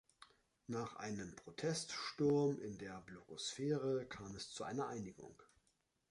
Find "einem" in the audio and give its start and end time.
0.95-1.35